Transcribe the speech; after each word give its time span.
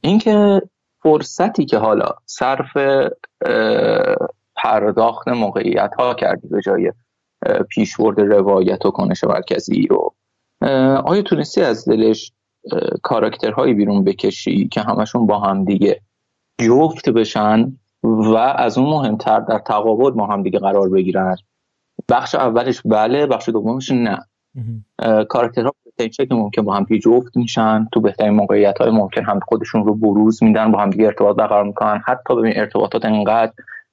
اینکه 0.00 0.62
فرصتی 1.02 1.64
که 1.64 1.78
حالا 1.78 2.08
صرف 2.26 2.76
پرداخت 4.56 5.28
موقعیت 5.28 5.90
ها 5.98 6.14
کردی 6.14 6.48
به 6.48 6.60
جای 6.60 6.92
پیشورد 7.68 8.20
روایت 8.20 8.86
و 8.86 8.90
کنش 8.90 9.24
مرکزی 9.24 9.86
رو 9.86 10.14
آیا 11.04 11.22
تونستی 11.22 11.62
از 11.62 11.88
دلش 11.88 12.32
کاراکترهایی 13.02 13.74
بیرون 13.74 14.04
بکشی 14.04 14.68
که 14.68 14.80
همشون 14.80 15.26
با 15.26 15.38
هم 15.38 15.64
دیگه 15.64 16.00
جفت 16.60 17.08
بشن 17.08 17.78
و 18.02 18.36
از 18.36 18.78
اون 18.78 18.90
مهمتر 18.90 19.40
در 19.40 19.58
تقابل 19.58 20.10
با 20.10 20.26
هم 20.26 20.42
دیگه 20.42 20.58
قرار 20.58 20.88
بگیرن؟ 20.88 21.36
بخش 22.08 22.34
اولش 22.34 22.82
بله 22.84 23.26
بخش 23.26 23.48
دومش 23.48 23.90
نه. 23.90 24.18
کاراکترها 25.28 25.72
به 25.98 26.08
که 26.08 26.26
ممکن 26.30 26.62
با 26.62 26.74
هم 26.74 26.84
جفت 26.84 27.36
میشن. 27.36 27.88
تو 27.92 28.00
بهترین 28.00 28.34
موقعیت 28.34 28.78
های 28.78 28.90
ممکن 28.90 29.24
هم 29.24 29.40
خودشون 29.48 29.84
رو 29.84 29.94
بروز 29.94 30.42
میدن 30.42 30.72
با 30.72 30.78
هم 30.78 30.90
دیگه 30.90 31.06
ارتباط 31.06 31.36
برقرار 31.36 31.64
می‌کنن. 31.64 32.02
حتی 32.06 32.36
ببین 32.36 32.52
ارتباطات 32.56 33.04
انقدر 33.04 33.52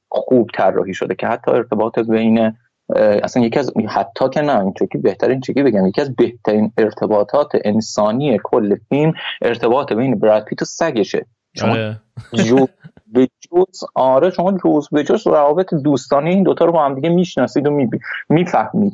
خوب 0.09 0.49
طراحی 0.53 0.93
شده 0.93 1.15
که 1.15 1.27
حتی 1.27 1.51
ارتباط 1.51 1.99
بین 1.99 2.53
اصلا 2.95 3.43
یکی 3.43 3.59
از 3.59 3.73
حتی 3.89 4.29
که 4.29 4.41
نه 4.41 4.59
این 4.59 4.73
چکی 4.73 4.97
بهترین 4.97 5.41
چکی 5.41 5.63
بگم 5.63 5.87
یکی 5.87 6.01
از 6.01 6.15
بهترین 6.15 6.71
ارتباطات 6.77 7.51
انسانی 7.65 8.39
کل 8.43 8.75
فیلم 8.89 9.13
ارتباط 9.41 9.93
بین 9.93 10.19
براد 10.19 10.45
پیت 10.45 10.61
و 10.61 10.65
سگشه. 10.65 11.25
شما 11.55 11.71
آره. 11.71 11.99
جو 12.33 12.65
به 13.13 13.27
جز 13.41 13.83
آره 13.95 14.29
شما 14.29 14.51
جز 14.51 14.89
به 14.91 15.03
جز 15.03 15.27
روابط 15.27 15.73
دوستانه 15.73 16.29
این 16.29 16.43
دوتا 16.43 16.65
رو 16.65 16.71
با 16.71 16.85
هم 16.85 16.95
دیگه 16.95 17.09
می‌شناسید 17.09 17.67
و 17.67 17.87
می‌فهمید. 18.29 18.93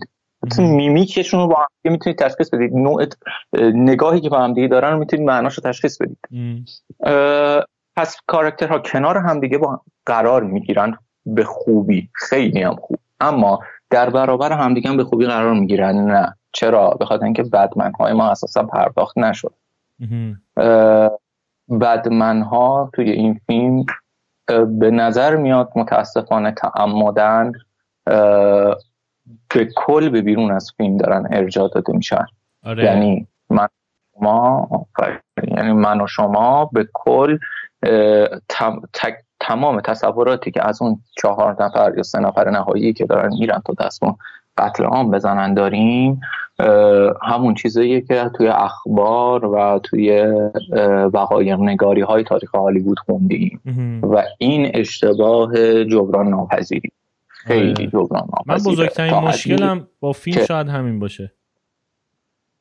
میمیکشون 0.57 1.39
رو 1.39 1.47
با 1.47 1.55
هم 1.55 1.67
دیگه 1.83 1.91
می‌تونید 1.91 2.19
تشخیص 2.19 2.49
بدید 2.53 2.73
نوع 2.73 3.05
نگاهی 3.73 4.21
که 4.21 4.29
با 4.29 4.39
هم 4.39 4.53
دیگه 4.53 4.67
دارن 4.67 4.91
رو 4.91 4.99
می‌تونید 4.99 5.27
معناش 5.27 5.57
رو 5.57 5.63
تشخیص 5.63 6.01
بدید 6.01 6.19
پس 7.95 8.17
کاراکترها 8.27 8.79
کنار 8.79 9.17
هم 9.17 9.39
دیگه 9.39 9.57
با 9.57 9.81
قرار 10.05 10.43
می‌گیرن 10.43 10.97
به 11.25 11.43
خوبی. 11.43 12.09
خیلی 12.13 12.61
هم 12.61 12.75
خوب. 12.75 12.99
اما 13.19 13.59
در 13.89 14.09
برابر 14.09 14.51
همدیگه 14.51 14.89
هم 14.89 14.97
به 14.97 15.03
خوبی 15.03 15.25
قرار 15.25 15.53
می‌گیرن. 15.53 15.95
نه. 15.95 16.35
چرا؟ 16.51 16.89
بخاطر 16.89 17.23
اینکه 17.23 17.43
بدمن 17.43 17.91
های 17.99 18.13
ما 18.13 18.29
اساسا 18.29 18.63
پرداخت 18.63 19.17
نشد. 19.17 19.53
بدمن 21.81 22.41
ها 22.41 22.89
توی 22.93 23.11
این 23.11 23.39
فیلم 23.47 23.85
به 24.79 24.91
نظر 24.91 25.35
میاد 25.35 25.71
متاسفانه 25.75 26.51
تعمدن 26.51 27.51
به 29.55 29.67
کل 29.75 30.09
به 30.09 30.21
بیرون 30.21 30.51
از 30.51 30.71
فیلم 30.77 30.97
دارن 30.97 31.27
ارجاع 31.31 31.69
داده 31.73 31.93
میشن. 31.93 32.25
آره. 32.63 32.83
یعنی 32.83 33.27
من 33.49 33.67
شما 34.13 34.67
یعنی 35.57 35.71
من 35.71 36.01
و 36.01 36.07
شما 36.07 36.69
به 36.73 36.87
کل 36.93 37.37
تمام 39.39 39.81
تصوراتی 39.81 40.51
که 40.51 40.67
از 40.67 40.81
اون 40.81 41.01
چهار 41.21 41.63
نفر 41.63 41.93
یا 41.97 42.03
سه 42.03 42.19
نفر 42.19 42.49
نهایی 42.49 42.93
که 42.93 43.05
دارن 43.05 43.33
میرن 43.39 43.61
تا 43.65 43.73
دستمون 43.85 44.15
قتل 44.57 44.83
عام 44.83 45.11
بزنن 45.11 45.53
داریم 45.53 46.21
همون 47.21 47.53
چیزاییه 47.53 48.01
که 48.01 48.31
توی 48.37 48.47
اخبار 48.47 49.45
و 49.45 49.79
توی 49.83 50.21
وقایق 51.13 51.59
نگاری 51.59 52.01
های 52.01 52.23
تاریخ 52.23 52.55
هالیوود 52.55 52.99
خوندیم. 52.99 53.61
و 54.03 54.23
این 54.37 54.71
اشتباه 54.73 55.83
جبران 55.85 56.27
ناپذیری. 56.27 56.91
خیلی 57.47 57.71
آره. 57.71 57.87
جبران 57.87 58.27
من 58.45 58.55
بزرگترین 58.55 59.13
مشکلم 59.13 59.87
با 59.99 60.11
فیلم 60.11 60.45
شاید 60.45 60.67
همین 60.67 60.99
باشه. 60.99 61.33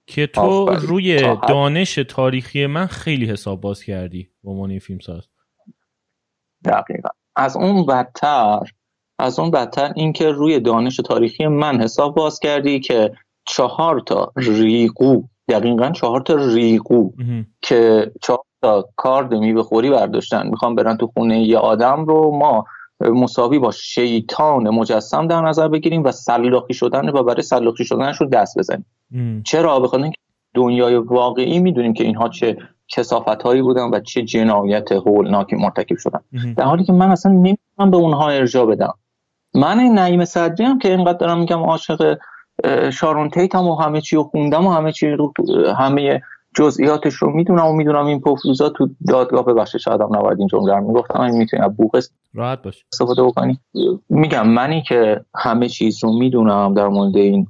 که 0.07 0.27
تو 0.27 0.67
روی 0.67 1.37
دانش 1.49 1.95
تاریخی 1.95 2.67
من 2.67 2.87
خیلی 2.87 3.27
حساب 3.27 3.61
باز 3.61 3.83
کردی 3.83 4.31
به 4.45 4.51
عنوان 4.51 4.79
فیلم 4.79 4.99
ساز 4.99 5.29
دقیقا. 6.65 7.09
از 7.37 7.57
اون 7.57 7.87
بدتر 7.87 8.61
از 9.19 9.39
اون 9.39 9.51
بدتر 9.51 9.93
اینکه 9.97 10.29
روی 10.31 10.61
دانش 10.61 10.97
تاریخی 10.97 11.47
من 11.47 11.81
حساب 11.81 12.15
باز 12.15 12.41
کردی 12.41 12.81
که 12.81 13.13
چهار 13.47 14.01
تا 14.01 14.33
ریقو 14.37 15.23
دقیقا 15.49 15.91
چهار 15.91 16.21
تا 16.21 16.35
ریقو 16.35 17.11
که 17.63 18.13
چهار 18.23 18.45
تا 18.63 18.89
کارد 18.97 19.35
میوه 19.35 19.63
خوری 19.63 19.91
برداشتن. 19.91 20.47
می‌خوام 20.49 20.75
برن 20.75 20.97
تو 20.97 21.07
خونه 21.07 21.43
یه 21.43 21.59
آدم 21.59 22.05
رو 22.05 22.39
ما 22.39 22.65
مساوی 23.01 23.59
با 23.59 23.71
شیطان 23.71 24.71
مجسم 24.71 25.27
در 25.27 25.41
نظر 25.41 25.69
بگیریم 25.69 26.05
و 26.05 26.13
سلاخی 26.13 26.75
شدن 26.75 27.09
و 27.09 27.23
برای 27.23 27.43
سلاخی 27.43 27.85
شدنش 27.85 28.21
رو 28.21 28.27
دست 28.27 28.59
بزنیم. 28.59 28.87
چرا؟ 29.45 29.81
بخاطر 29.81 30.03
اینکه 30.03 30.19
دنیای 30.55 30.95
واقعی 30.95 31.59
می‌دونیم 31.59 31.95
که 31.95 32.05
اینها 32.05 32.29
چه 32.29 32.57
کسافت 32.89 33.43
هایی 33.43 33.63
بودن 33.63 33.91
و 33.91 34.01
چه 34.01 34.23
جنایت 34.23 34.93
هولناکی 34.93 35.57
مرتکب 35.57 35.97
شدن. 35.97 36.21
در 36.57 36.65
حالی 36.65 36.85
که 36.85 36.93
من 36.93 37.11
اصلا 37.11 37.33
نمی‌تونم 37.33 37.91
به 37.91 37.97
اونها 37.97 38.29
ارجا 38.29 38.67
بدم. 38.67 38.95
من 39.55 39.79
این 39.79 39.95
نعیم 39.95 40.25
صدری 40.25 40.65
هم 40.65 40.79
که 40.79 40.91
اینقدر 40.91 41.19
دارم 41.19 41.39
میگم 41.39 41.63
عاشق 41.63 42.19
شارون 42.93 43.31
تیتم 43.31 43.67
و 43.67 43.75
همه 43.75 44.01
چی 44.01 44.17
رو 44.17 44.23
خوندم 44.23 44.67
و 44.67 44.71
همه 44.71 44.93
چی 44.93 45.11
رو 45.11 45.33
همه 45.79 46.23
جزئیاتش 46.55 47.15
رو 47.15 47.31
می‌دونم 47.31 47.67
و 47.67 47.73
می‌دونم 47.73 48.07
این 48.07 48.21
پفلوزا 48.21 48.69
تو 48.69 48.89
دادگاه 49.09 49.45
ببخشید 49.45 49.81
شاید 49.81 50.01
هم 50.01 50.17
نباید 50.17 50.39
این 50.39 50.49
جمله 50.49 50.75
رو 50.75 50.87
می‌گفتم 50.87 51.21
این 51.21 51.37
می‌تونی 51.37 51.63
از 51.63 51.77
بوق 51.77 52.01
راحت 52.35 52.63
باش. 52.63 52.85
استفاده 52.93 53.23
بکنی. 53.23 53.61
میگم 54.09 54.49
منی 54.49 54.83
که 54.83 55.25
همه 55.35 55.69
چیز 55.69 56.05
رو 56.05 56.19
می‌دونم 56.19 56.75
در 56.75 56.89
مورد 56.89 57.17
این 57.17 57.47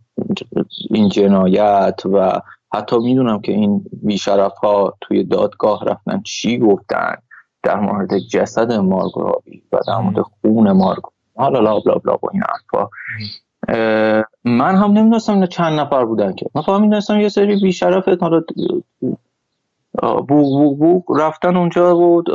این 0.90 1.08
جنایت 1.08 2.00
و 2.12 2.40
حتی 2.74 2.98
می‌دونم 2.98 3.40
که 3.40 3.52
این 3.52 3.84
بیشرف 4.02 4.52
ها 4.52 4.94
توی 5.00 5.24
دادگاه 5.24 5.84
رفتن. 5.84 6.22
چی 6.22 6.58
گفتن؟ 6.58 7.14
در 7.62 7.80
مورد 7.80 8.18
جسد 8.18 8.72
مارگرابی 8.72 9.62
و 9.72 9.78
در 9.86 9.98
مورد 9.98 10.20
خون 10.20 10.72
مارگو 10.72 11.10
حالا 11.36 11.60
لا 11.60 11.80
بلا 11.80 11.94
بلا 11.94 12.16
با 12.16 12.28
این 12.32 12.42
حرفا. 12.42 12.90
من 14.44 14.76
هم 14.76 14.92
نمی‌دونستم 14.92 15.46
چند 15.46 15.80
نفر 15.80 16.04
بودن 16.04 16.34
که. 16.34 16.46
من 16.54 16.62
فقط 16.62 16.80
می‌دونستم 16.80 17.20
یه 17.20 17.28
سری 17.28 17.60
بیشرف 17.60 18.08
حالا 18.08 18.42
بو 20.28 20.74
بو 20.76 21.14
رفتن 21.14 21.56
اونجا 21.56 21.94
بود 21.94 22.26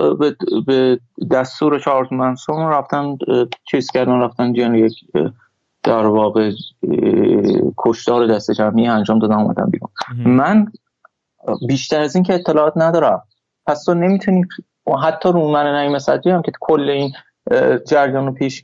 به 0.68 1.00
دستور 1.32 1.80
چارلز 1.80 2.14
منسون 2.14 2.70
رفتن 2.70 3.18
چیز 3.72 3.92
کردن 3.92 4.20
رفتن 4.20 4.54
جن 4.54 4.76
یک 4.76 4.94
در 5.84 6.06
واقع 6.06 6.52
کشتار 7.78 8.28
دست 8.28 8.52
جمعی 8.52 8.88
انجام 8.88 9.20
دادن 9.20 9.36
اومدن 9.36 9.70
بیرون. 9.70 9.90
من 10.26 10.68
بیشتر 11.68 12.02
از 12.02 12.16
این 12.16 12.24
که 12.24 12.34
اطلاعات 12.34 12.74
ندارم. 12.76 13.22
پس 13.66 13.84
تو 13.84 13.94
نمی‌تونی 13.94 14.46
حتی 15.04 15.30
رو 15.30 15.52
من 15.52 15.66
نعیم 15.66 16.00
صدری 16.00 16.32
هم 16.32 16.42
که 16.42 16.52
کل 16.60 16.90
این 16.90 17.12
جریان 17.88 18.26
رو 18.26 18.32
پیش 18.32 18.62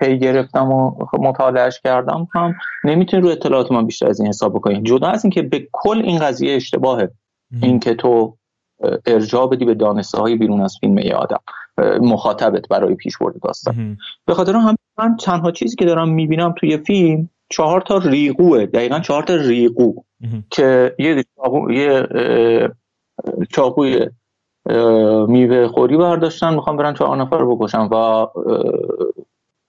پی 0.00 0.18
گرفتم 0.18 0.72
و 0.72 1.06
مطالعهش 1.12 1.80
کردم. 1.84 2.28
هم 2.34 2.54
نمی‌تونی 2.84 3.22
رو 3.22 3.28
اطلاعات 3.28 3.72
من 3.72 3.86
بیشتر 3.86 4.06
از 4.06 4.20
این 4.20 4.28
حساب 4.28 4.54
بکنی. 4.54 4.82
جدا 4.82 5.08
از 5.08 5.24
اینکه 5.24 5.42
به 5.42 5.68
کل 5.72 6.02
این 6.04 6.18
قضیه 6.18 6.56
اشتباهه. 6.56 7.10
اینکه 7.62 7.94
تو 7.94 8.36
ارجاع 9.06 9.46
بدی 9.46 9.64
به 9.64 9.74
دانسته 9.74 10.18
های 10.18 10.36
بیرون 10.36 10.60
از 10.60 10.76
فیلم 10.80 10.96
ای 10.96 11.12
آدم. 11.12 11.40
مخاطبت 12.00 12.68
برای 12.68 12.94
پیش 12.94 13.18
برده 13.18 13.38
داستان. 13.44 13.98
به 14.26 14.34
خاطر 14.34 14.56
هم 14.56 14.76
من 14.98 15.16
تنها 15.16 15.50
چیزی 15.50 15.76
که 15.76 15.84
دارم 15.84 16.08
می‌بینم 16.08 16.54
توی 16.58 16.76
فیلم 16.76 17.28
چهار 17.48 17.80
تا 17.80 17.98
ریقوه. 17.98 18.66
دقیقا 18.66 18.98
چهار 18.98 19.22
تا 19.22 19.34
ریقو 19.34 19.92
که 20.50 20.94
یه 20.98 21.24
یه 21.70 22.08
چاقوی 23.50 24.06
میوه 25.28 25.68
خوری 25.68 25.96
برداشتن 25.96 26.54
می‌خوام 26.54 26.76
برن 26.76 26.94
چهار 26.94 27.16
نفر 27.16 27.44
بکشن 27.44 27.78
و 27.80 28.26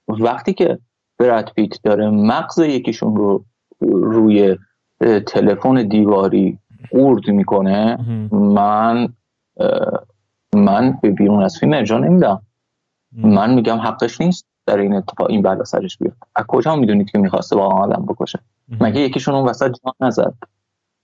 وقتی 0.07 0.53
که 0.53 0.79
برد 1.19 1.51
پیت 1.55 1.81
داره 1.83 2.09
مغز 2.09 2.59
یکیشون 2.59 3.15
رو 3.15 3.43
روی 3.81 4.57
تلفن 5.27 5.87
دیواری 5.87 6.57
قورد 6.91 7.27
می‌کنه 7.27 7.97
من 8.31 9.13
من 10.55 10.99
به 11.01 11.11
بیرون 11.11 11.43
از 11.43 11.57
فیلم 11.57 11.73
ارجا 11.73 11.97
نمیدم. 11.97 12.41
من 13.11 13.53
میگم 13.53 13.77
حقش 13.77 14.21
نیست 14.21 14.45
در 14.65 14.77
این 14.77 14.93
اتفاق 14.93 15.29
این 15.29 15.41
بلا 15.41 15.63
سرش 15.63 15.97
بیاد 15.97 16.13
از 16.35 16.45
کجا 16.47 16.75
می‌دونید 16.75 17.09
که 17.09 17.17
می‌خواسته 17.17 17.55
با 17.55 17.65
آدم 17.65 18.05
بکشه؟ 18.05 18.39
مگه 18.79 19.01
یکیشون 19.01 19.35
اون 19.35 19.49
وسط 19.49 19.71
جان 19.83 19.93
نزد؟ 19.99 20.33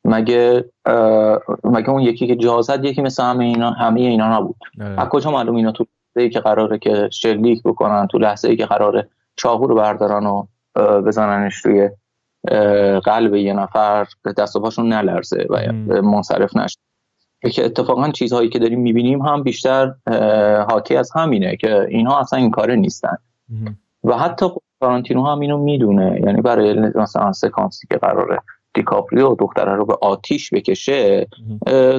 مگه 0.07 0.65
مگه 1.63 1.89
اون 1.89 2.01
یکی 2.01 2.27
که 2.27 2.35
جا 2.35 2.61
زد 2.61 2.85
یکی 2.85 3.01
مثل 3.01 3.23
همه 3.23 3.45
اینا 3.45 3.71
همه 3.71 3.99
اینا 3.99 4.37
نبود؟ 4.37 4.55
آره. 4.81 5.01
از 5.01 5.09
کجا 5.09 5.31
معلوم 5.31 5.55
اینا 5.55 5.71
تو 5.71 5.85
لحظه 6.15 6.29
که 6.29 6.39
قراره 6.39 6.77
که 6.77 7.09
شلیک 7.11 7.63
بکنن 7.63 8.07
تو 8.07 8.17
لحظه 8.17 8.49
ای 8.49 8.55
که 8.55 8.65
قراره 8.65 9.07
چاقو 9.35 9.67
رو 9.67 9.75
بردارن 9.75 10.25
و 10.25 10.45
بزننش 11.01 11.61
توی 11.61 11.89
قلب 13.03 13.35
یه 13.35 13.53
نفر 13.53 14.07
به 14.23 14.33
دست 14.33 14.55
و 14.55 14.59
پاشون 14.59 14.93
نلرزه 14.93 15.47
و 15.49 15.73
منصرف 16.01 16.55
نشه. 16.55 16.79
که 17.51 17.65
اتفاقا 17.65 18.09
چیزهایی 18.09 18.49
که 18.49 18.59
داریم 18.59 18.79
می‌بینیم 18.79 19.21
هم 19.21 19.43
بیشتر 19.43 19.93
حاکی 20.69 20.95
از 20.95 21.11
همینه 21.15 21.55
که 21.55 21.87
اینها 21.89 22.19
اصلا 22.19 22.39
این 22.39 22.51
کاره 22.51 22.75
نیستن. 22.75 23.17
و 24.03 24.17
حتی 24.17 24.45
تارانتینو 24.81 25.25
هم 25.25 25.39
اینو 25.39 25.57
می‌دونه. 25.57 26.21
یعنی 26.25 26.41
برای 26.41 26.79
مثلا 26.95 27.31
سکانسی 27.31 27.87
که 27.87 27.97
قراره 27.97 28.39
دیکاپریو 28.77 29.35
دختره 29.39 29.75
رو 29.75 29.85
به 29.85 29.97
آتیش 30.01 30.53
بکشه 30.53 31.27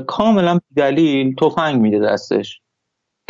کاملا 0.06 0.60
دلیل 0.76 1.34
تفنگ 1.34 1.80
میده 1.80 1.98
دستش. 1.98 2.60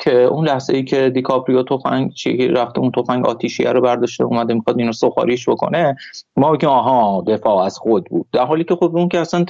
که 0.00 0.14
اون 0.14 0.48
لحظه 0.48 0.76
ای 0.76 0.84
که 0.84 1.10
دیکاپریو 1.10 1.62
تفنگ 1.62 2.12
چی 2.12 2.48
رفته 2.48 2.80
اون 2.80 2.90
تفنگ 2.90 3.26
آتیشیه 3.26 3.72
رو 3.72 3.80
برداشته 3.80 4.24
اومده 4.24 4.54
می‌خواد 4.54 4.78
اینو 4.78 4.92
سخاریش 4.92 5.48
بکنه 5.48 5.96
ما 6.36 6.52
بگیم 6.52 6.68
آها 6.68 7.24
دفاع 7.26 7.64
از 7.64 7.78
خود 7.78 8.04
بود. 8.04 8.26
در 8.32 8.44
حالی 8.44 8.64
که 8.64 8.74
خب 8.74 8.96
اون 8.96 9.08
که 9.08 9.18
اصلا 9.18 9.44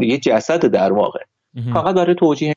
یه 0.00 0.18
جسد 0.18 0.66
در 0.66 0.92
واقع. 0.92 1.20
فقط 1.74 1.94
برای 1.94 2.14
توجیه 2.14 2.54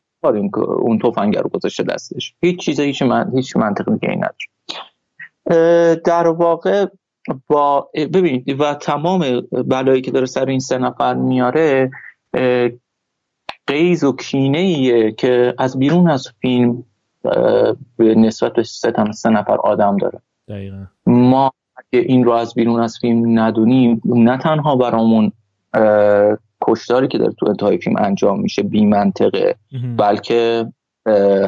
اون 0.81 0.99
تفنگ 0.99 1.37
رو 1.37 1.49
گذاشته 1.49 1.83
دستش. 1.83 2.33
هیچ 2.41 2.59
چیزی 2.59 2.83
هیچ 2.83 3.01
من 3.01 3.31
هیچ 3.35 3.57
منطق 3.57 3.93
دیگه 3.93 4.15
نداره. 4.15 5.95
در 6.05 6.27
واقع 6.27 6.85
با 7.47 7.89
ببینید 7.95 8.61
و 8.61 8.73
تمام 8.73 9.41
بلایی 9.51 10.01
که 10.01 10.11
داره 10.11 10.25
سر 10.25 10.45
این 10.45 10.59
سه 10.59 10.77
نفر 10.77 11.13
میاره 11.13 11.91
قیز 13.67 14.03
و 14.03 14.15
کینه 14.15 14.57
ایه 14.57 15.11
که 15.11 15.53
از 15.57 15.79
بیرون 15.79 16.09
از 16.09 16.27
فیلم 16.41 16.83
به 17.97 18.15
نسبت 18.15 18.53
به 18.53 18.63
سه, 18.63 18.93
سه 19.11 19.29
نفر 19.29 19.57
آدم 19.57 19.97
داره 19.97 20.19
دقیقا. 20.47 20.85
ما 21.05 21.51
اگه 21.75 22.03
این 22.05 22.23
رو 22.23 22.31
از 22.31 22.53
بیرون 22.53 22.79
از 22.79 22.97
فیلم 23.01 23.39
ندونیم 23.39 24.01
نه 24.05 24.37
تنها 24.37 24.75
برامون 24.75 25.31
کشتاری 26.61 27.07
که 27.07 27.17
داره 27.17 27.33
تو 27.33 27.49
انتهای 27.49 27.77
فیلم 27.77 27.95
انجام 27.97 28.39
میشه 28.39 28.63
بی 28.63 28.85
منطقه 28.85 29.55
بلکه 29.97 30.65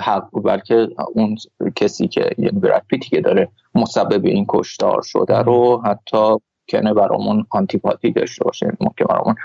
حق 0.02 0.30
بلکه 0.44 0.88
اون 1.14 1.36
کسی 1.76 2.08
که 2.08 2.30
یعنی 2.38 2.60
براد 2.60 2.84
پیتی 2.88 3.10
که 3.10 3.22
داره 3.22 3.50
مسبب 3.76 4.26
این 4.26 4.46
کشتار 4.50 5.02
شده 5.02 5.38
رو 5.38 5.82
حتی 5.86 6.38
کنه 6.70 6.94
برامون 6.94 7.46
آنتیپاتی 7.50 8.12
داشته 8.12 8.44
باشه 8.44 8.78
ممکن 8.80 9.06
برامون 9.06 9.36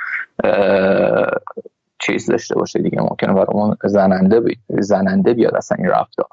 چیز 2.01 2.31
داشته 2.31 2.55
باشه 2.55 2.83
دیگه 2.83 3.01
ممکنه 3.01 3.33
برامون 3.33 3.77
زننده 3.85 4.41
بی... 4.41 4.59
زننده 4.69 5.35
بیاد 5.35 5.55
اصلا 5.55 5.77
این 5.79 5.89
رفتار. 5.89 6.29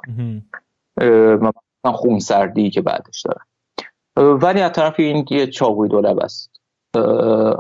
مثلا 1.35 1.91
خون 1.93 2.19
سردی 2.19 2.69
که 2.69 2.81
بعدش 2.81 3.21
داره. 3.21 3.41
ولی 4.17 4.61
از 4.61 4.71
طرفی 4.71 5.03
این 5.03 5.25
یه 5.31 5.47
چاقوی 5.47 5.89
دولب 5.89 6.19
است 6.19 6.51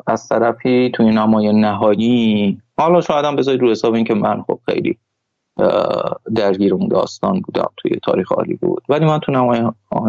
از 0.07 0.27
طرفی 0.29 0.91
توی 0.95 1.09
نمای 1.09 1.53
نهایی 1.53 2.61
حالا 2.77 3.01
شاید 3.01 3.25
هم 3.25 3.35
بذارید 3.35 3.61
رو 3.61 3.71
حساب 3.71 3.93
این 3.93 4.05
که 4.05 4.13
من 4.13 4.41
خب 4.41 4.59
خیلی 4.65 4.97
درگیر 6.35 6.73
اون 6.73 6.87
داستان 6.87 7.41
بودم 7.41 7.71
توی 7.77 7.99
تاریخ 8.03 8.31
عالی 8.31 8.53
بود. 8.53 8.83
ولی 8.89 9.05
من 9.05 9.19
تو 9.19 9.31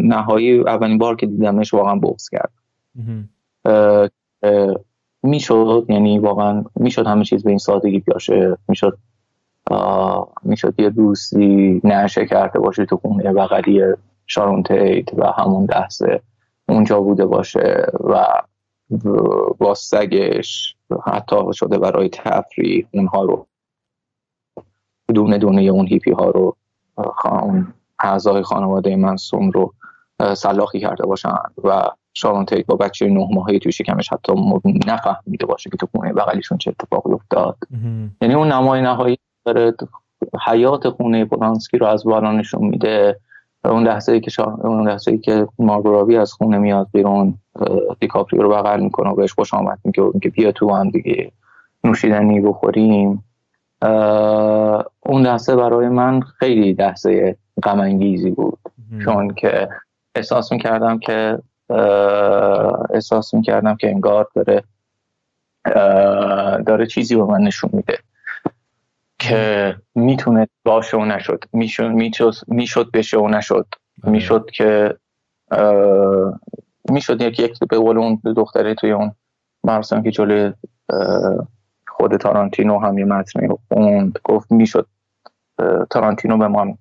نهایی 0.02 0.60
اولین 0.60 0.98
بار 0.98 1.16
که 1.16 1.26
دیدمش 1.26 1.74
واقعا 1.74 1.94
بغض 1.94 2.28
کرد. 2.28 2.52
می‌شد 5.22 5.86
یعنی 5.88 6.18
واقعا 6.18 6.64
می‌شد 6.76 7.06
همه 7.06 7.24
چیز 7.24 7.44
به 7.44 7.50
این 7.50 7.58
سادگی 7.58 7.98
بیاشه. 7.98 8.56
می‌شد 8.68 8.98
می‌شد 10.42 10.80
یه 10.80 10.90
دوستی 10.90 11.80
نشه 11.84 12.26
کرده 12.26 12.58
باشه 12.58 12.84
تو 12.84 12.96
خونه 12.96 13.32
بغلی 13.32 13.82
شارون 14.26 14.62
تیت 14.62 15.14
و 15.14 15.26
همون 15.26 15.66
لحظه 15.70 16.20
اونجا 16.68 17.00
بوده 17.00 17.26
باشه 17.26 17.86
و 18.04 18.26
با 19.58 19.74
سگش 19.74 20.76
حتی 21.06 21.36
شده 21.52 21.78
برای 21.78 22.08
تفریح 22.08 22.86
اونها 22.92 23.24
رو 23.24 23.46
دونه 25.16 25.38
دونه 25.38 25.62
اون 25.62 25.86
هیپی 25.86 26.12
ها 26.12 26.30
رو 26.30 26.56
اون 27.24 27.72
اعضای 27.98 28.42
خانواده 28.42 28.96
منصوم 28.96 29.50
رو 29.50 29.72
سلاخی 30.34 30.80
کرده 30.80 31.06
باشن 31.06 31.34
و 31.64 31.82
شارون 32.14 32.44
تیت 32.44 32.66
با 32.66 32.76
بچه 32.76 33.06
نه 33.06 33.28
ماهی 33.32 33.58
توی 33.58 33.72
شکمش 33.72 34.12
حتی 34.12 34.32
نفهمیده 34.86 35.46
باشه 35.46 35.70
که 35.70 35.76
تو 35.76 35.86
خونه 35.94 36.12
بغلیشون 36.12 36.58
چه 36.58 36.70
اتفاقی 36.70 37.12
افتاد. 37.12 37.56
یعنی 38.20 38.34
اون 38.34 38.52
نمای 38.52 38.82
نهایی 38.82 39.18
داره 39.44 39.74
حیات 40.46 40.88
خونه 40.88 41.24
پولانسکی 41.24 41.78
رو 41.78 41.86
از 41.86 42.04
بالا 42.04 42.32
نشون 42.32 42.64
میده. 42.64 43.20
اون 43.64 43.82
لحظه 43.82 44.12
ای 44.12 44.20
که 44.20 44.30
شا... 44.30 44.44
اون 44.44 44.88
لحظه 44.88 45.10
ای 45.10 45.18
که 45.18 45.48
مارگورابی 45.58 46.16
از 46.16 46.32
خونه 46.32 46.58
میاد 46.58 46.88
بیرون 46.92 47.34
دیکاپریو 48.00 48.42
رو 48.42 48.48
بغل 48.48 48.80
می‌کنه 48.80 49.10
و 49.10 49.14
بهش 49.14 49.32
خوش 49.32 49.54
آمد 49.54 49.78
میگه 49.84 50.02
که 50.22 50.30
بیا 50.30 50.52
تو 50.52 50.74
هم 50.74 50.90
دیگه 50.90 51.32
نوشیدنی 51.84 52.40
بخوریم. 52.40 53.24
اون 53.82 55.22
لحظه 55.22 55.56
برای 55.56 55.88
من 55.88 56.20
خیلی 56.20 56.72
لحظه 56.72 57.36
غم 57.62 57.98
بود. 58.36 58.58
چون 59.04 59.34
که 59.34 59.68
احساس 60.14 60.52
می‌کردم 60.52 60.98
که 60.98 61.38
احساس 62.90 63.34
می‌کردم 63.34 63.76
که 63.76 63.90
انگار 63.90 64.28
داره 64.34 64.64
داره 66.66 66.86
چیزی 66.86 67.16
به 67.16 67.24
من 67.24 67.40
نشون 67.40 67.70
میده 67.72 67.98
که 69.18 69.76
می‌تونه 69.94 70.48
باشه 70.64 70.96
و 70.96 71.04
نشد. 71.04 71.44
می‌شد 71.52 71.92
می‌شد 72.48 72.90
بشه 72.90 73.18
و 73.18 73.28
نشد. 73.28 73.66
بله. 74.02 74.12
می‌شد 74.12 74.50
که 74.50 74.96
می‌شد 76.90 77.22
یک 77.22 77.40
یک 77.40 77.58
به 77.70 77.78
قول 77.78 77.98
اون 77.98 78.20
دختره 78.36 78.74
توی 78.74 78.92
اون 78.92 79.12
مراسم 79.64 80.02
که 80.02 80.10
جلوی 80.10 80.52
خود 81.96 82.16
تارانتینو 82.16 82.78
هم 82.78 82.98
یه 82.98 83.04
متنی 83.04 83.46
رو 83.46 83.58
خوند. 83.68 84.18
گفت 84.24 84.52
می‌شد 84.52 84.86
تارانتینو 85.90 86.38
به 86.38 86.48
ما 86.48 86.78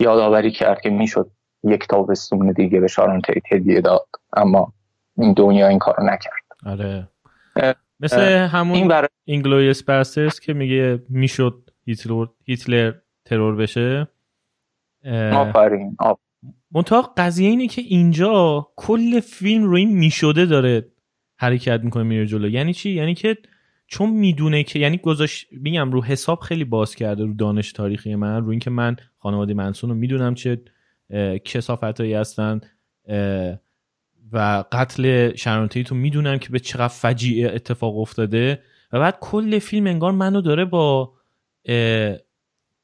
یادآوری 0.00 0.50
کرد 0.50 0.80
که 0.80 0.90
می‌شد 0.90 1.30
یک 1.64 1.86
تابستون 1.88 2.52
دیگه 2.52 2.80
به 2.80 2.86
شارون 2.86 3.20
تیت 3.20 3.52
هدیه 3.52 3.80
داد. 3.80 4.06
اما 4.36 4.72
این 5.16 5.32
دنیا 5.32 5.68
این 5.68 5.78
کارو 5.78 6.04
نکرد. 6.04 6.42
آره. 6.66 7.08
مثل 8.00 8.20
همون 8.22 8.76
این 8.76 8.88
بر... 8.88 9.06
Inglourious 9.24 9.82
Basterds 9.82 10.40
که 10.40 10.52
میگه 10.52 11.02
می‌شد 11.08 11.70
هیتلر, 11.84 12.26
هیتلر 12.44 12.92
ترور 13.24 13.56
بشه. 13.56 14.08
آفرین. 15.32 15.96
منتها 16.70 17.14
قضیه 17.16 17.50
اینه 17.50 17.66
که 17.66 17.82
اینجا 17.82 18.66
کل 18.76 19.20
فیلم 19.20 19.64
رو 19.64 19.76
این 19.76 19.98
می‌شده 19.98 20.46
داره 20.46 20.86
حرکت 21.38 21.80
می‌کنه 21.84 22.02
میره 22.02 22.26
جلو. 22.26 22.48
یعنی 22.48 22.72
چی؟ 22.72 22.90
یعنی 22.90 23.14
که 23.14 23.36
چون 23.90 24.10
می‌دونه 24.10 24.62
که 24.62 24.78
یعنی 24.78 24.96
گذاشت 24.96 25.46
میگم 25.52 25.90
رو 25.90 26.04
حساب 26.04 26.40
خیلی 26.40 26.64
باز 26.64 26.94
کرده 26.94 27.24
رو 27.24 27.34
دانش 27.34 27.72
تاریخی 27.72 28.14
من 28.14 28.44
رو 28.44 28.50
اینکه 28.50 28.70
من 28.70 28.96
خانواده 29.18 29.54
منسون 29.54 29.90
رو 29.90 29.96
می‌دونم 29.96 30.34
چه 30.34 30.60
کسافت 31.44 32.00
هایی 32.00 32.14
هستن 32.14 32.60
و 34.32 34.64
قتل 34.72 35.34
شرانتی 35.34 35.84
تو 35.84 35.94
می‌دونم 35.94 36.38
که 36.38 36.48
به 36.48 36.58
چقدر 36.58 36.88
فجیعه 36.88 37.54
اتفاق 37.54 37.98
افتاده. 37.98 38.62
و 38.92 39.00
بعد 39.00 39.18
کل 39.20 39.58
فیلم 39.58 39.86
انگار 39.86 40.12
منو 40.12 40.40
داره 40.40 40.64
با 40.64 41.12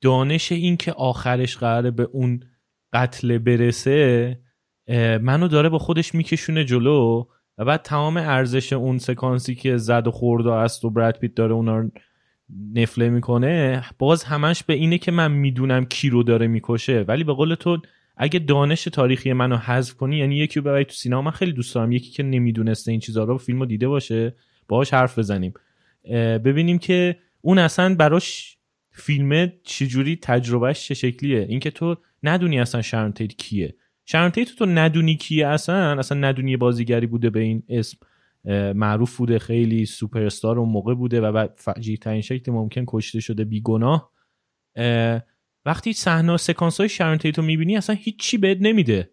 دانش 0.01 0.53
این 0.53 0.77
که 0.77 0.93
آخرش 0.93 1.57
قراره 1.57 1.91
به 1.91 2.09
اون 2.13 2.41
قتل 2.93 3.39
برسه 3.39 4.39
منو 5.21 5.49
داره 5.49 5.69
با 5.69 5.79
خودش 5.79 6.15
میکشونه 6.15 6.65
جلو. 6.65 7.25
و 7.59 7.65
بعد 7.65 7.83
تمام 7.83 8.17
ارزش 8.17 8.73
اون 8.73 8.99
سکانسی 8.99 9.55
که 9.55 9.77
زد 9.77 10.07
و 10.07 10.11
خورد 10.11 10.47
و 10.47 10.51
است 10.51 10.85
و 10.85 10.91
برد 10.91 11.19
پیت 11.19 11.35
داره 11.35 11.53
اونا 11.53 11.91
نفله 12.75 13.09
می‌کنه 13.09 13.85
باز 13.99 14.25
همش 14.25 14.63
به 14.63 14.75
اینه 14.75 14.99
که 14.99 15.13
من 15.13 15.33
می‌دونم 15.33 15.85
کی 15.85 16.11
رو 16.11 16.23
داره 16.23 16.47
می‌کشه. 16.47 17.05
ولی 17.09 17.25
به 17.25 17.33
قول 17.33 17.55
تو 17.55 17.79
اگه 18.17 18.39
دانش 18.39 18.85
تاریخی 18.85 19.33
منو 19.33 19.57
حذف 19.57 19.95
کنی 19.95 20.17
یعنی 20.17 20.37
یکی 20.37 20.61
رو 20.61 20.67
ببری 20.67 20.85
تو 20.85 20.93
سینما 20.93 21.23
من 21.23 21.31
خیلی 21.31 21.53
دوست 21.53 21.75
دارم. 21.75 21.93
یکی 21.93 22.11
که 22.11 22.23
نمی‌دونسته 22.23 22.91
این 22.91 23.01
چیزا 23.01 23.25
رو 23.25 23.39
فیلمو 23.39 23.67
دیده 23.67 23.89
باشه 23.89 24.35
باهاش 24.69 24.95
حرف 24.95 25.19
بزنیم. 25.19 25.55
ببینیم 26.45 26.79
که 26.79 27.17
اون 27.41 27.59
اصلا 27.59 27.95
براش 27.95 28.57
فیلم 28.91 29.53
چجوری 29.65 30.17
تجربهش 30.17 30.89
چه 30.89 30.95
شکلیه. 30.95 31.47
اینکه 31.49 31.71
تو 31.71 31.97
ندونی 32.23 32.61
اصلا 32.61 32.83
شرون 32.83 33.13
کیه. 33.13 33.75
شرون 34.05 34.31
تو 34.31 34.45
تو 34.45 34.67
ندونی 34.67 35.17
کیه 35.17 35.47
اصلا؟ 35.47 35.99
اصلا 35.99 36.19
ندونی 36.19 36.57
بازیگری 36.57 37.07
بوده 37.07 37.31
به 37.31 37.41
این 37.41 37.63
اسم. 37.69 37.99
معروف 38.75 39.17
بوده 39.17 39.39
خیلی 39.39 39.87
سوپر 39.87 40.23
استار 40.23 40.59
اون 40.59 40.69
موقع 40.69 40.95
بوده 40.95 41.21
و 41.21 41.33
بعد 41.33 41.55
فجیع 41.57 41.97
ترین 41.97 42.21
شکل 42.21 42.53
ممکن 42.53 42.85
کشته 42.87 43.21
شده 43.21 43.45
بیگناه 43.45 44.11
وقتی 45.67 45.93
صحنه 45.93 46.37
سکانس 46.37 46.81
های 46.81 46.89
شرون 46.89 47.19
تیتو 47.19 47.43
می‌بینی 47.43 47.77
اصلا 47.77 47.97
هیچی 48.01 48.39
بهت 48.39 48.59
نمیده. 48.61 49.11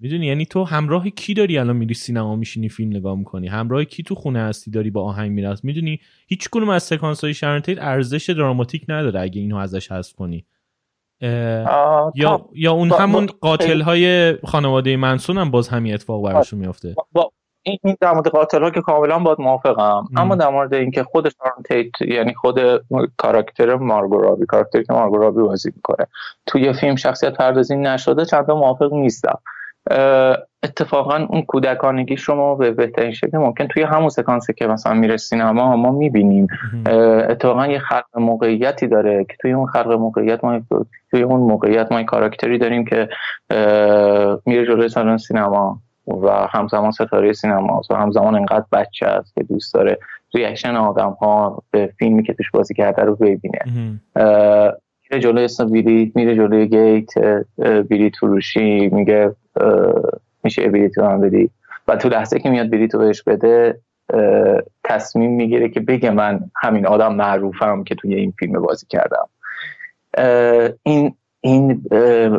می‌دونی؟ 0.00 0.26
یعنی 0.26 0.46
تو 0.46 0.64
همراه 0.64 1.10
کی 1.10 1.34
داری 1.34 1.58
الان 1.58 1.76
میری 1.76 1.94
سینما 1.94 2.36
میشینی 2.36 2.68
فیلم 2.68 2.96
نگاه 2.96 3.18
می‌کنی؟ 3.18 3.48
همراه 3.48 3.84
کی 3.84 4.02
تو 4.02 4.14
خونه 4.14 4.40
هستی 4.40 4.70
داری 4.70 4.90
با 4.90 5.02
آهنگ 5.02 5.32
می‌رفت 5.32 5.64
می‌دونی؟ 5.64 6.00
هیچ 6.26 6.48
از 6.72 6.82
سکانس 6.82 7.24
های 7.24 7.34
شرون 7.34 7.62
ارزش 7.68 8.30
دراماتیک 8.30 8.84
نداره 8.88 9.20
اگه 9.20 9.40
اینو 9.40 9.56
ازش 9.56 9.92
حذف 9.92 10.12
کنی. 10.12 10.46
یا 11.20 12.48
یا 12.54 12.72
اون 12.72 12.90
همون 12.90 13.26
قاتل 13.40 13.80
های 13.80 14.32
خانواده 14.36 14.96
منسون 14.96 15.38
هم 15.38 15.50
باز 15.50 15.68
همین 15.68 15.94
اتفاق 15.94 16.24
براشون 16.24 16.58
میافته؟ 16.58 16.94
این 17.62 17.96
در 18.00 18.12
مورد 18.12 18.28
قاتل 18.28 18.62
ها 18.62 18.70
که 18.70 18.80
کاملا 18.80 19.18
باید 19.18 19.40
موافقم. 19.40 20.04
اما 20.16 20.34
در 20.34 20.48
مورد 20.48 20.74
اینکه 20.74 21.02
خود 21.02 21.28
شارون 21.28 21.62
تیت 21.62 22.10
یعنی 22.10 22.34
خود 22.34 22.60
کاراکتر 23.16 23.74
مارگورابی 23.74 24.46
کاراکتری 24.46 24.84
که 24.84 24.92
مارگورابی 24.92 25.42
بازی 25.42 25.72
می‌کنه 25.76 26.06
توی 26.46 26.72
فیلم 26.72 26.96
شخصیت 26.96 27.32
پردازی 27.32 27.76
نشده 27.76 28.24
چند 28.24 28.50
موافق 28.50 28.92
نیستم. 28.92 29.38
اتفاقا 30.62 31.26
اون 31.28 31.42
کودکانگی 31.42 32.16
شما 32.16 32.54
به 32.54 32.70
بهترین 32.70 33.12
شکل 33.12 33.38
ممکن 33.38 33.66
توی 33.66 33.82
همون 33.82 34.08
سکانسی 34.08 34.52
که 34.52 34.66
مثلا 34.66 34.94
میره 34.94 35.16
سینما 35.16 35.76
ما 35.76 35.92
می‌بینیم. 35.92 36.46
اتفاقا 37.28 37.66
یه 37.66 37.78
خلق 37.78 38.18
موقعیتی 38.18 38.86
داره 38.86 39.24
که 39.24 39.36
توی 39.40 39.52
اون 39.52 39.66
خلق 39.66 39.92
موقعیت 39.92 40.44
ما 40.44 40.60
توی 41.10 41.22
اون 41.22 41.40
موقعیت 41.40 41.92
ما 41.92 42.02
کاراکتری 42.02 42.58
داریم 42.58 42.84
که 42.84 43.08
میره 44.46 44.66
جلوی 44.66 44.88
سالن 44.88 45.16
سینما 45.16 45.80
و 46.06 46.46
همزمان 46.50 46.90
ستاره 46.90 47.32
سینما 47.32 47.82
و 47.90 47.94
همزمان 47.94 48.34
انقدر 48.34 48.64
بچه 48.72 49.06
است 49.06 49.34
که 49.34 49.42
دوست 49.42 49.74
داره 49.74 49.98
reaction 50.34 50.76
آدم 50.76 51.10
ها 51.10 51.62
به 51.70 51.92
فیلمی 51.98 52.22
که 52.22 52.34
توش 52.34 52.50
بازی 52.50 52.74
کرده 52.74 53.02
رو 53.02 53.16
ببینه. 53.16 53.58
میره 55.10 55.22
جلوی 55.22 55.44
اسم 55.44 55.70
میره 56.14 56.36
جلوی 56.36 56.66
gate 56.66 57.10
بیلیت 57.88 58.16
فروشی 58.16 58.88
میگه 58.88 59.34
میشه 60.48 60.68
بلیط 60.68 60.98
رو 60.98 61.18
بدی. 61.18 61.50
و 61.88 61.96
تو 61.96 62.08
لحظه 62.08 62.38
که 62.38 62.50
میاد 62.50 62.70
بلیط 62.70 62.94
رو 62.94 63.00
بهش 63.00 63.22
بده 63.22 63.80
تصمیم 64.84 65.30
می‌گیره 65.30 65.68
که 65.68 65.80
بگه 65.80 66.10
من 66.10 66.40
همین 66.56 66.86
آدم 66.86 67.14
معروفم 67.14 67.84
که 67.84 67.94
توی 67.94 68.14
این 68.14 68.32
فیلم 68.38 68.62
بازی 68.62 68.86
کردم. 68.86 69.28
این 70.82 71.14
این 71.40 71.82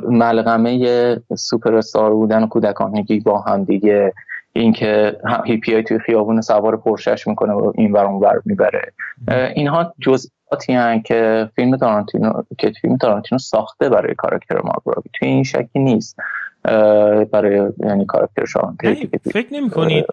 ملغمه 0.10 1.18
سوپر 1.36 1.76
استار 1.76 2.14
بودن 2.14 2.44
و 2.44 2.48
کودکانگی 2.48 3.20
با 3.20 3.40
هم 3.40 3.64
دیگه. 3.64 4.14
اینکه 4.54 5.18
هیپی 5.46 5.74
های 5.74 5.84
توی 5.84 6.00
خیابون 6.00 6.42
سوار 6.42 6.78
پرشش 6.78 7.28
می‌کنه 7.28 7.54
و 7.54 7.72
این 7.76 7.92
برون 7.92 8.20
بر 8.20 8.42
می‌بره. 8.46 8.94
اینها 9.56 9.94
جزئیاتی 10.00 10.74
هن 10.74 11.02
که 11.02 11.50
فیلم 11.56 11.78
تارانتینو 11.78 12.34
که 12.58 12.72
فیلم 12.82 12.98
تارانتینو 12.98 13.40
ساخته 13.40 13.90
برای 13.90 14.16
کاراکتر 14.16 14.56
مارگو 14.56 15.02
توی 15.14 15.28
این 15.28 15.44
شکی 15.44 15.80
نیست. 15.80 16.18
برای 17.32 17.72
یعنی 17.80 18.06
کاراکتر 18.06 18.44
فکر 19.32 19.54
نمی 19.54 19.70
کنید 19.70 20.06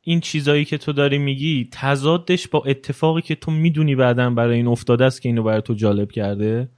این 0.00 0.20
چیزایی 0.20 0.64
که 0.64 0.78
تو 0.78 0.92
داری 0.92 1.18
میگی 1.18 1.68
تضادش 1.72 2.48
با 2.48 2.62
اتفاقی 2.66 3.22
که 3.22 3.34
تو 3.34 3.50
می‌دونی 3.50 3.96
بعدا 3.96 4.30
برای 4.30 4.56
این 4.56 4.66
افتاده 4.66 5.04
است 5.04 5.22
که 5.22 5.28
اینو 5.28 5.42
برای 5.42 5.62
تو 5.62 5.74
جالب 5.74 6.12
کرده؟ 6.12 6.68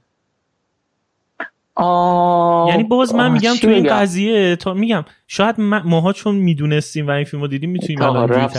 یعنی 2.67 2.83
باز 2.83 3.15
من 3.15 3.31
میگم 3.31 3.53
تو 3.61 3.67
این 3.67 3.87
قضیه 3.87 4.55
تا 4.55 4.73
میگم 4.73 5.05
شاید 5.27 5.55
ماها 5.59 6.13
چون 6.13 6.35
می‌دونستیم 6.35 7.07
و 7.07 7.11
این 7.11 7.25
فیلمو 7.25 7.47
دیدیم 7.47 7.69
می‌تونیم 7.69 8.01
الان 8.01 8.49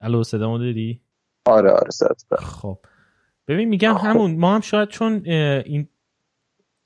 الو 0.00 0.22
صدا 0.22 0.58
داری؟ 0.58 1.00
آره 1.46 1.70
آره 1.70 1.90
صدا 1.90 2.36
خب. 2.38 2.78
ببین 3.48 3.68
میگم 3.68 3.94
همون 3.94 4.36
ما 4.36 4.54
هم 4.54 4.60
شاید 4.60 4.88
چون 4.88 5.22
این 5.24 5.88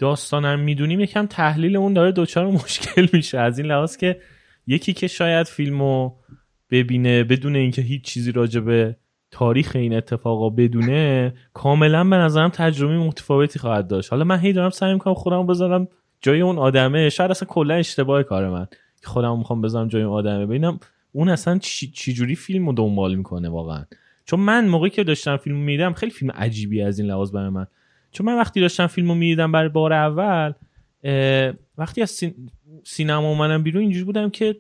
داستانم 0.03 0.61
می‌دونیم 0.61 1.01
یکم 1.01 1.27
تحلیل 1.27 1.77
اون 1.77 1.93
داره 1.93 2.13
دوچار 2.13 2.47
مشکل 2.47 3.07
میشه. 3.13 3.39
از 3.39 3.59
این 3.59 3.67
لحاظ 3.67 3.97
که 3.97 4.21
یکی 4.67 4.93
که 4.93 5.07
شاید 5.07 5.47
فیلمو 5.47 6.13
ببینه 6.71 7.25
بدون 7.25 7.57
اینکه 7.57 7.83
هیچ 7.83 8.03
چیزی 8.03 8.33
راجع 8.33 8.61
به 8.61 8.97
تاریخ 9.31 9.73
این 9.75 9.95
اتفاقا 9.95 10.51
بدونه 10.51 11.35
کاملا 11.55 12.05
به 12.05 12.17
نظرم 12.17 12.49
تجربه 12.49 12.99
متفاوتی 12.99 13.59
خواهد 13.59 13.89
داشت. 13.89 14.11
حالا 14.11 14.25
من 14.25 14.39
هی 14.39 14.53
دارم 14.53 14.71
سعی 14.71 14.93
می‌کنم 14.93 15.15
خودم 15.15 15.47
بذارم 15.47 15.89
جای 16.21 16.41
اون 16.41 16.59
آدمه. 16.59 17.09
شاید 17.09 17.31
اصلا 17.31 17.49
کلا 17.49 17.75
اشتباه 17.75 18.23
کار 18.23 18.51
من 18.51 18.67
که 19.03 19.07
خودم 19.07 19.39
می‌خوام 19.39 19.61
بذارم 19.61 19.89
جای 19.89 20.03
اون 20.03 20.15
آدمه. 20.15 20.47
ببینم 20.47 20.81
اون 21.13 21.29
اصلا 21.29 21.59
چی, 21.59 22.13
جوری 22.13 22.35
فیلم 22.35 22.67
رو 22.67 22.73
دنبال 22.73 23.15
می‌کنه 23.15 23.49
واقعا. 23.49 23.85
چون 24.25 24.41
من 24.41 24.69
موقعی 24.69 24.91
که 24.91 25.05
داشتم 25.05 25.37
فیلم 25.37 25.57
میدم 25.57 25.93
خیلی 25.93 26.13
فیلم 26.13 26.31
عجیبی 26.31 26.83
از 26.83 26.99
این 26.99 27.09
لحاظ 27.09 27.33
برای 27.33 27.49
من. 27.49 27.67
چون 28.13 28.27
من 28.27 28.39
وقتی 28.39 28.61
داشتم 28.61 28.87
فیلم 28.87 29.09
رو 29.09 29.15
می‌دیدم 29.15 29.53
برای 29.53 29.69
بار 29.69 29.93
اول 29.93 30.53
وقتی 31.79 32.03
از 32.03 32.21
سینما 32.85 33.29
اومدم 33.29 33.63
بیرون 33.63 33.83
اینجوری 33.83 34.05
بودم 34.05 34.31
که 34.31 34.57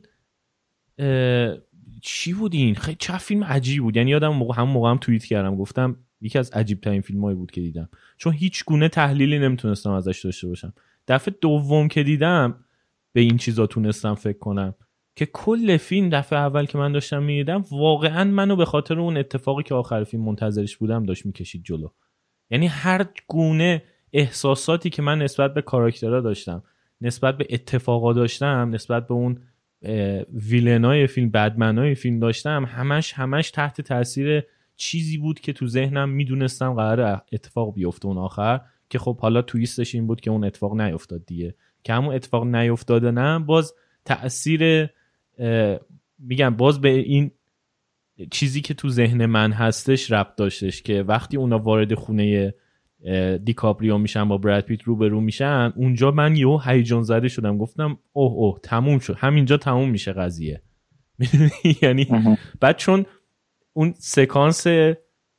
چی 2.02 2.32
بود 2.32 2.54
این 2.54 2.74
خیلی 2.74 2.96
چه 3.00 3.18
فیلم 3.18 3.44
عجیب 3.44 3.82
بود. 3.82 3.96
یعنی 3.96 4.10
یادم 4.10 4.28
موقع 4.28 4.54
هم 4.54 4.68
موقع 4.68 4.90
هم 4.90 4.98
توییت 4.98 5.24
کردم. 5.24 5.56
گفتم 5.56 5.96
یکی 6.20 6.38
از 6.38 6.50
عجیب 6.50 6.80
ترین 6.80 7.00
فیلم 7.00 7.24
هایی 7.24 7.36
بود 7.36 7.50
که 7.50 7.60
دیدم. 7.60 7.88
چون 8.16 8.32
هیچ 8.32 8.64
گونه 8.64 8.88
تحلیلی 8.88 9.38
نمی‌تونستم 9.38 9.90
ازش 9.90 10.24
داشته 10.24 10.48
باشم. 10.48 10.72
دفعه 11.08 11.34
دوم 11.40 11.88
که 11.88 12.02
دیدم 12.02 12.64
به 13.12 13.20
این 13.20 13.36
چیزا 13.36 13.66
تونستم 13.66 14.14
فکر 14.14 14.38
کنم. 14.38 14.74
که 15.16 15.26
کل 15.26 15.76
فیلم 15.76 16.08
دفعه 16.08 16.38
اول 16.38 16.66
که 16.66 16.78
من 16.78 16.92
داشتم 16.92 17.22
می‌دیدم 17.22 17.64
واقعا 17.70 18.24
منو 18.24 18.56
به 18.56 18.64
خاطر 18.64 19.00
اون 19.00 19.16
اتفاقی 19.16 19.62
که 19.62 19.74
آخر 19.74 20.04
فیلم 20.04 20.24
منتظرش 20.24 20.76
بودم 20.76 21.04
داشت 21.04 21.26
می‌کشید 21.26 21.64
جلو. 21.64 21.88
یعنی 22.52 22.66
هر 22.66 23.06
گونه 23.28 23.82
احساساتی 24.12 24.90
که 24.90 25.02
من 25.02 25.18
نسبت 25.18 25.54
به 25.54 25.62
کاراکترها 25.62 26.20
داشتم 26.20 26.62
نسبت 27.00 27.36
به 27.36 27.46
اتفاقا 27.50 28.12
داشتم 28.12 28.70
نسبت 28.72 29.06
به 29.06 29.14
اون 29.14 29.38
ویلنای 30.32 31.06
فیلم 31.06 31.30
بدمنای 31.30 31.94
فیلم 31.94 32.18
داشتم 32.18 32.64
همش 32.64 33.12
همش 33.12 33.50
تحت 33.50 33.80
تاثیر 33.80 34.42
چیزی 34.76 35.18
بود 35.18 35.40
که 35.40 35.52
تو 35.52 35.66
ذهنم 35.66 36.08
می‌دونستم 36.08 36.74
قرار 36.74 37.22
اتفاق 37.32 37.74
بیفته 37.74 38.06
اون 38.06 38.18
آخر 38.18 38.60
که 38.90 38.98
خب 38.98 39.18
حالا 39.18 39.42
تویستش 39.42 39.94
این 39.94 40.06
بود 40.06 40.20
که 40.20 40.30
اون 40.30 40.44
اتفاق 40.44 40.80
نیفتاد 40.80 41.26
دیگه. 41.26 41.54
که 41.84 41.92
همون 41.92 42.14
اتفاق 42.14 42.46
نیفتاده 42.46 43.10
نه 43.10 43.38
باز 43.38 43.74
تاثیر 44.04 44.88
میگم 46.18 46.56
باز 46.56 46.80
به 46.80 46.88
این 46.88 47.30
چیزی 48.30 48.60
که 48.60 48.74
تو 48.74 48.88
ذهن 48.88 49.26
من 49.26 49.52
هستش 49.52 50.12
ربط 50.12 50.34
داشتش 50.36 50.82
که 50.82 51.02
وقتی 51.02 51.36
اونا 51.36 51.58
وارد 51.58 51.94
خونه 51.94 52.54
دیکاپریو 53.44 53.98
میشن 53.98 54.28
با 54.28 54.38
براد 54.38 54.64
پیت 54.64 54.82
رو 54.82 55.20
میشن 55.20 55.72
اونجا 55.76 56.10
من 56.10 56.36
یهو 56.36 56.60
هیجان 56.64 57.02
زده 57.02 57.28
شدم. 57.28 57.58
گفتم 57.58 57.98
اوه 58.12 58.32
اوه 58.32 58.58
تموم 58.62 58.98
شد. 58.98 59.16
همینجا 59.18 59.56
تموم 59.56 59.90
میشه 59.90 60.12
قضیه. 60.12 60.62
یعنی 61.82 62.06
بعد 62.60 62.76
چون 62.76 63.06
اون 63.72 63.94
سکانس 63.98 64.66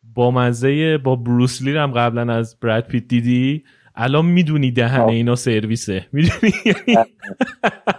با 0.03 0.31
مزه 0.31 0.97
با 0.97 1.15
بروسلی 1.15 1.77
هم 1.77 1.91
قبلا 1.91 2.33
از 2.33 2.59
براد 2.59 2.87
پیت 2.87 3.07
دیدی 3.07 3.63
الان 3.95 4.25
می‌دونی 4.25 4.71
دهن 4.71 5.01
اینا 5.01 5.35
سرویسه. 5.35 6.05
می‌دونی؟ 6.11 6.53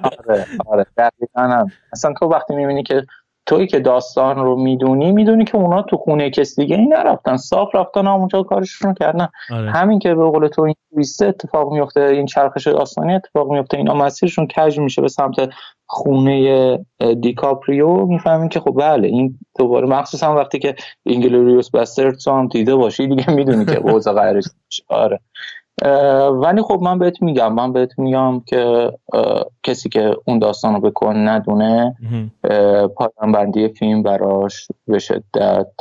آره 0.02 0.46
آره 0.66 1.66
اصلا 1.92 2.14
تو 2.20 2.26
وقتی 2.26 2.54
می‌بینی 2.54 2.82
که 2.82 3.06
توی 3.46 3.66
که 3.66 3.80
داستان 3.80 4.36
رو 4.36 4.56
می‌دونی 4.56 5.12
می‌دونی 5.12 5.44
که 5.44 5.56
اونا 5.56 5.82
تو 5.82 5.96
خونه 5.96 6.30
کس 6.30 6.60
دیگه 6.60 6.76
ای 6.76 6.86
نرفتن. 6.86 7.36
صاف 7.36 7.74
رفتن 7.74 8.06
اونجا 8.06 8.42
کارشونو 8.42 8.94
کردن. 8.94 9.28
آره. 9.50 9.70
همین 9.70 9.98
که 9.98 10.14
به 10.14 10.30
قول 10.30 10.48
تو 10.48 10.62
این 10.62 10.74
twist 10.94 11.21
ه 11.21 11.26
اتفاق 11.26 11.72
میفته 11.72 12.00
این 12.00 12.26
چرخش 12.26 12.66
داستانی 12.66 13.14
اتفاق 13.14 13.52
میفته 13.52 13.76
اینا 13.76 13.94
مسیرشون 13.94 14.46
کج 14.46 14.78
میشه 14.78 15.02
به 15.02 15.08
سمت 15.08 15.50
خونه 15.86 16.78
دیکاپریو؟ 17.20 18.06
می‌فهمین 18.06 18.48
که 18.48 18.60
خب 18.60 18.74
بله 18.80 19.08
این 19.08 19.38
دوباره 19.58 19.86
مخصوصا 19.86 20.34
وقتی 20.34 20.58
که 20.58 20.74
Inglourious 21.02 21.70
Basterd 21.70 22.16
هم 22.26 22.48
دیده 22.48 22.76
باشی 22.76 23.06
دیگه 23.06 23.30
می‌دونی 23.30 23.64
که 23.64 23.76
اوضاع 23.76 24.14
قرارش 24.14 24.44
آره. 24.88 25.20
ولی 26.32 26.62
خب 26.62 26.80
من 26.82 26.98
بهت 26.98 27.22
میگم 27.22 27.52
من 27.52 27.72
بهت 27.72 27.98
میگم 27.98 28.40
که 28.40 28.92
کسی 29.62 29.88
که 29.88 30.16
اون 30.26 30.38
داستان 30.38 30.74
رو 30.74 30.80
به 30.80 30.90
کن 30.90 31.28
ندونه 31.28 31.96
پایان 32.96 33.32
بندی 33.32 33.68
فیلم 33.68 34.02
براش 34.02 34.68
به 34.86 34.98
شدت 34.98 35.72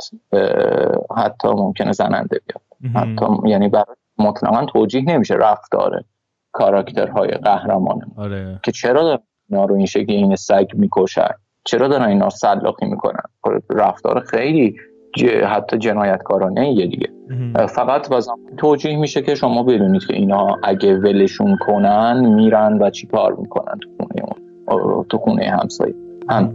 حتی 1.16 1.48
ممکنه 1.48 1.92
زننده 1.92 2.40
بیاد. 2.46 2.94
حتی 2.94 3.26
یعنی 3.48 3.68
براش 3.68 3.96
مطلقا 4.18 4.64
توجیه 4.64 5.02
نمیشه 5.04 5.34
رفتار 5.34 6.04
کاراکترهای 6.52 7.28
قهرمانه 7.28 8.06
آره. 8.16 8.60
که 8.62 8.72
چرا 8.72 9.02
دارن 9.02 9.18
اینا 9.50 9.64
رو 9.64 9.74
این 9.74 9.86
شکلی 9.86 10.16
این 10.16 10.36
سگ 10.36 10.66
می‌کشن؟ 10.74 11.34
چرا 11.64 11.88
دارن 11.88 12.08
اینا 12.08 12.30
سلاخی 12.30 12.86
می‌کنن؟ 12.86 13.22
رفتار 13.70 14.20
خیلی 14.20 14.76
حتی 15.46 15.78
جنایتکارانه 15.78 16.72
یه 16.72 16.86
دیگه. 16.86 17.08
فقط 17.66 18.08
بازم 18.08 18.38
توجیه 18.56 18.96
میشه 18.96 19.22
که 19.22 19.34
شما 19.34 19.62
بدونید 19.62 20.06
که 20.06 20.14
اینا 20.14 20.56
اگه 20.62 20.96
ولشون 20.96 21.56
کنن 21.56 22.26
میرن 22.26 22.78
و 22.82 22.90
چی 22.90 23.06
کار 23.06 23.36
می‌کنن 23.40 23.78
تو 23.80 23.88
خونه 23.98 24.26
تو 25.08 25.18
خونه 25.18 25.56
همسایه. 25.62 25.94
هم. 26.28 26.54